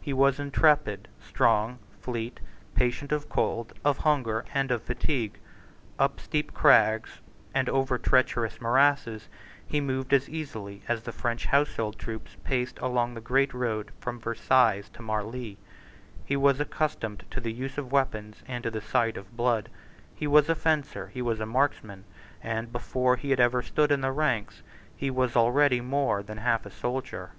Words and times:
He 0.00 0.12
was 0.12 0.38
intrepid, 0.38 1.08
strong, 1.20 1.80
fleet, 2.00 2.38
patient 2.76 3.10
of 3.10 3.28
cold, 3.28 3.72
of 3.84 3.98
hunger, 3.98 4.44
and 4.54 4.70
of 4.70 4.84
fatigue. 4.84 5.40
Up 5.98 6.20
steep 6.20 6.54
crags, 6.54 7.18
and 7.52 7.68
over 7.68 7.98
treacherous 7.98 8.60
morasses, 8.60 9.26
he 9.66 9.80
moved 9.80 10.12
as 10.12 10.28
easily 10.28 10.84
as 10.86 11.02
the 11.02 11.10
French 11.10 11.46
household 11.46 11.98
troops 11.98 12.36
paced 12.44 12.78
along 12.78 13.14
the 13.14 13.20
great 13.20 13.52
road 13.52 13.90
from 13.98 14.20
Versailles 14.20 14.84
to 14.92 15.02
Marli. 15.02 15.58
He 16.24 16.36
was 16.36 16.60
accustomed 16.60 17.24
to 17.32 17.40
the 17.40 17.52
use 17.52 17.76
of 17.76 17.90
weapons 17.90 18.44
and 18.46 18.62
to 18.62 18.70
the 18.70 18.80
sight 18.80 19.16
of 19.16 19.36
blood: 19.36 19.68
he 20.14 20.28
was 20.28 20.48
a 20.48 20.54
fencer; 20.54 21.08
he 21.08 21.20
was 21.20 21.40
a 21.40 21.46
marksman; 21.46 22.04
and, 22.44 22.70
before 22.70 23.16
he 23.16 23.30
had 23.30 23.40
ever 23.40 23.60
stood 23.60 23.90
in 23.90 24.02
the 24.02 24.12
ranks, 24.12 24.62
he 24.96 25.10
was 25.10 25.34
already 25.34 25.80
more 25.80 26.22
than 26.22 26.38
half 26.38 26.64
a 26.64 26.70
soldier. 26.70 27.32